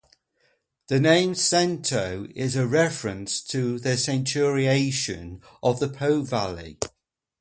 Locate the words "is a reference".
2.33-3.39